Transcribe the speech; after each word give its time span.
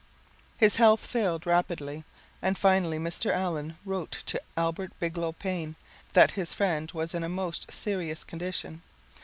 His 0.57 0.77
health 0.77 1.01
failed 1.01 1.45
rapidly 1.45 2.03
and 2.41 2.57
finally 2.57 2.97
Mr. 2.97 3.29
Allen 3.31 3.77
wrote 3.85 4.23
to 4.25 4.41
Albert 4.57 4.93
Bigelow 4.99 5.33
Paine 5.33 5.75
that 6.13 6.31
his 6.31 6.55
friend 6.55 6.89
was 6.91 7.13
in 7.13 7.23
a 7.23 7.29
most 7.29 7.71
serious 7.71 8.23
condition. 8.23 8.81